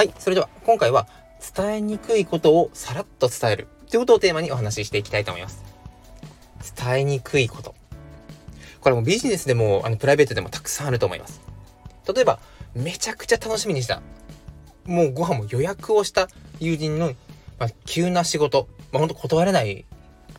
[0.00, 1.06] はい、それでは今回は
[1.54, 5.62] 伝えにくいことをさらっと伝えるということをテーマにお話ししていきたいと思います。
[6.74, 7.74] 伝えにくいこと。
[8.80, 11.42] これもビジネスでもあのプライベートでもたくさんあると思います。
[12.14, 12.38] 例えば、
[12.74, 14.00] めちゃくちゃ楽しみにした。
[14.86, 16.28] もうご飯も予約をした
[16.60, 17.12] 友人の、
[17.58, 19.84] まあ、急な仕事、まあ、ほんと断れない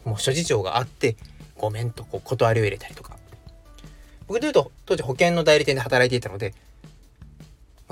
[0.05, 1.17] もう諸事情があって、
[1.55, 3.15] ごめんとこう断りを入れたりとか。
[4.25, 6.55] 僕で言うと、当時保険の代理店で働いていたので、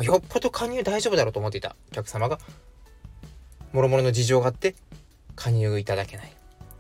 [0.04, 2.40] よっぽど加入大丈夫だろうと思っていたお客様が、
[3.74, 4.76] もろもろの事情があって、
[5.36, 6.34] 加入いただけない。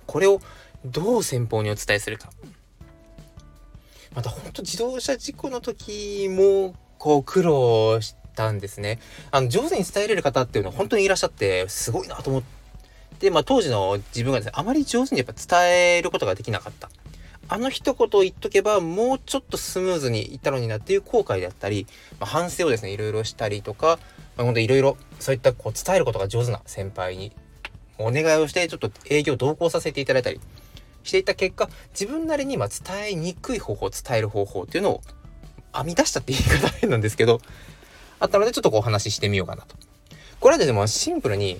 [0.05, 0.41] これを
[0.85, 2.29] どう先方にお伝えするか。
[4.13, 8.99] また本当自動車事故の時も、こう苦労したんですね。
[9.31, 12.43] あの、上手に伝えれる方っていうのは本当にいらっしゃって、すごいなと思っ
[13.19, 16.89] て、まあ当時の自分がですね、あまり上手にやっぱ伝えることができなかった。
[17.51, 21.87] あの一言言っとけば、もうちょっとスムーズにいったのになっていう後悔であったり、
[22.19, 23.97] まあ、反省をですね、いろいろしたりとか、
[24.37, 27.31] まあ、ほんといろいろ、そういったこう伝えることが上手な先輩に
[27.97, 30.39] お願いをして、ちょっと営業同行させていただいたり
[31.03, 35.01] していた結果、自分なりにま伝えにくい方法、伝える方法っていうのを
[35.75, 37.41] 編み出したって言い方変なんですけど、
[38.19, 39.75] あったのでちょっとこうお話ししてみようかなと。
[40.39, 41.59] これはですね、シンプルに、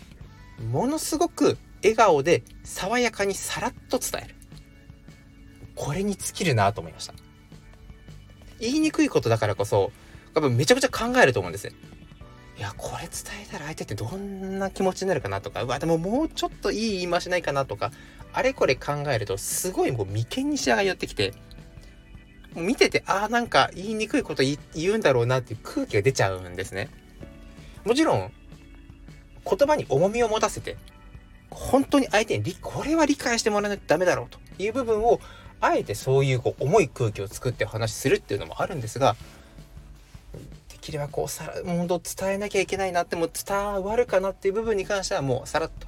[0.72, 4.36] ものすごく笑顔で爽やかにさらっと伝える。
[5.80, 7.14] これに尽きるなと思いました。
[8.60, 9.94] 言いにくいことだからこそ、
[10.34, 11.70] 多分めちゃくちゃ考えると思うんです。
[11.70, 13.10] いや、これ伝
[13.48, 17.94] えたら相手ってどんな気持ちになるかなとか、うわ、でももうちょっといい言い回しないかなとか、
[18.34, 21.34] あれこれ考えると、すごいもう眉間にしわが寄ってきて、
[22.56, 26.90] 見てて、ああ、なんか言いにくいこと言うんだろうなっていう空気が出ちゃうんですね。
[27.86, 28.32] もちろん、
[29.50, 30.76] 言葉に重みを持たせて、
[31.50, 35.22] 本当に相手にこれは理解してもらわないとダメだろうという部分を
[35.62, 39.16] あえてそういうこう重い空気を作ってお話しするっていうのもあるんですが
[40.70, 45.88] できればこうさらもう伝えなきゃいけないなってもう伝わるかなっていう部分に関してはもうさらっと。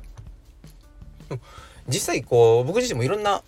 [1.88, 3.44] 実際こう僕自身もいろんな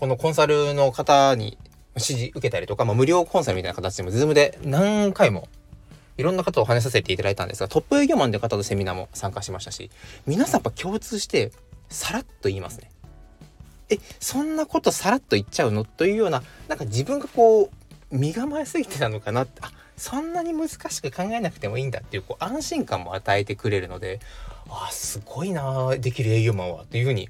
[0.00, 1.58] このコンサルの方に
[1.94, 5.48] 指示受けたりとか、まあ、無料コンサルみたいな形でも Zoom で何回も
[6.16, 9.90] いろんな方を話させていただいたんですがトップ営業マンという方のセミナーも参加しましたし
[10.26, 11.52] 皆さんやっぱ共通して
[11.88, 12.90] さらっと言いますね。
[13.92, 15.84] え、そんなことさらっと言っちゃうの？
[15.84, 17.70] というような、なんか自分がこう、
[18.10, 24.20] 身構えすぎてたのかなって、あ、そんなに難しく考えなくてもいいんだっていう、こう、安心感も与えてくれるので、
[24.68, 27.28] あ、すごいなできる営業マンは、というふうに、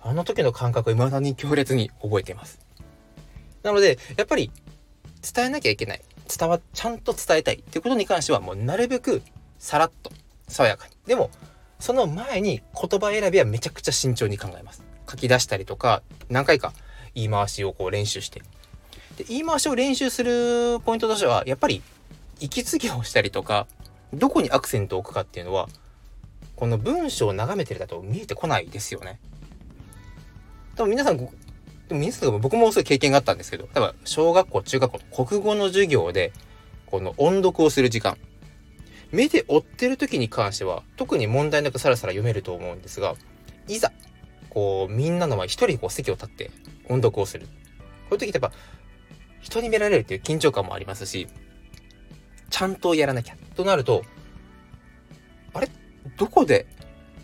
[0.00, 2.60] あの時の感覚を未だに強烈に覚えています。
[3.62, 4.50] なので、やっぱり、
[5.34, 6.02] 伝えなきゃいけない。
[6.38, 9.22] 伝わ、ちゃんと伝えたいっていうことに関しては、もうなるべく、
[9.58, 10.10] さらっと、
[10.46, 10.94] 爽やかに。
[11.06, 11.30] でも、
[11.80, 14.82] その前に言葉選びはめちゃくちゃ慎重に考えます。
[15.08, 16.72] 書き出したりとか、何回か
[17.14, 18.42] 言い回しをこう練習して。
[19.16, 21.82] で、言い回しを練習するポイントとしては、やっぱり、
[22.40, 23.66] 息継ぎをしたりとか、
[24.12, 25.68] どこにアクセントを置くかっていうのは、
[26.56, 29.18] この文章を眺めてるだと見えてこないですよね。
[30.76, 31.30] 多分皆さん、でも
[31.90, 36.32] 皆さん僕もそういう経験があったんですけど、多分小学校、中学校の、国語の授業で、
[36.86, 38.16] この音読をする時間。
[39.10, 43.14] 目で追ってる時に関しては、特に問題なくさらさら読めると思うんですが、
[43.66, 43.92] いざ
[44.58, 46.50] こう、みんなの前一人こう席を立って
[46.88, 47.46] 音読をする。
[47.46, 47.52] こ
[48.10, 48.52] ういう時ってやっぱ、
[49.40, 51.28] 人に見られるっていう緊張感もありますし、
[52.50, 54.02] ちゃんとやらなきゃとなると、
[55.54, 55.68] あれ？
[56.16, 56.66] どこで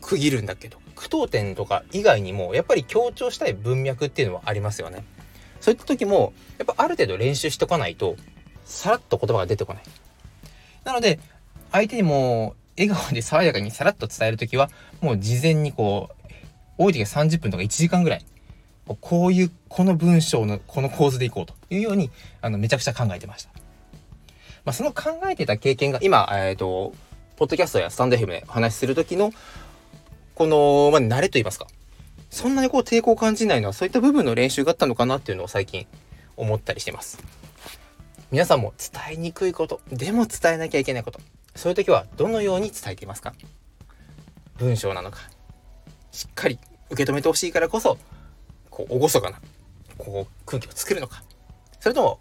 [0.01, 0.79] 区切るんだっけと。
[0.95, 5.05] 句読点とか以外にも、やっぱり強調したい文脈っていうのはありますよね。
[5.61, 8.15] そういった時も、やっぱある程度練習しておかないと、
[8.65, 9.83] さらっと言葉が出てこない。
[10.85, 11.19] なので、
[11.73, 14.71] 相手にも笑顔で爽やかにさらっと伝える時は、
[15.01, 16.24] もう事前にこう、
[16.79, 18.25] 多い時は30分とか1時間ぐらい、
[19.01, 23.51] こういう、この文章のこの構図でいこうというように、あの、めちゃくちゃ考えてました。
[24.65, 26.93] まあ、その考えてた経験が今、えっ、ー、と、
[27.37, 29.33] ポッドキャストやスタンド FM で話しする時の、
[30.35, 31.67] この、まあ、慣れと言いますか。
[32.31, 35.87] そんなにこう抵抗を感じないのはそういった部分の練習があったのかなっていうのを最近
[36.37, 37.23] 思ったりしてます。
[38.33, 41.21] 皆さんも伝えにくいこと、でも伝えなきゃいけないこと、
[41.55, 43.35] そういう時はどのように伝えていますか？
[44.59, 45.19] 文章なのか、
[46.15, 46.59] しっかり
[46.91, 47.99] 受け止めてほしいからこそ、
[48.71, 49.41] こう、厳かな、
[49.99, 51.23] こう、空気を作るのか。
[51.81, 52.19] それとも、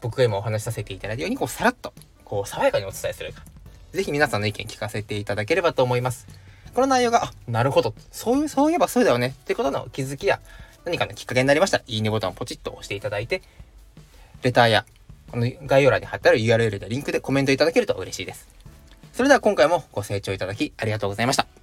[0.00, 1.94] 僕が今お話しさせていただいたように、こう、さらっと、
[2.24, 3.42] こう、爽やかにお伝えするか。
[3.92, 6.26] ぜひ皆さんの意見聞かせていただければと思います。
[6.74, 7.94] この内容が、あ、なるほど。
[8.12, 9.28] そういう、そういえばそうだよね。
[9.28, 10.40] ってことの気づきや、
[10.84, 13.40] 何かのきっかけになりましたら、いいねボタンをポチッと押していただいて、
[14.42, 14.84] レターや、
[15.30, 18.48] この概要欄に貼ってある URL でリンクでコメントいただけると嬉しいです。
[19.12, 21.53] それでは今回もご清聴いただきありがとうございました。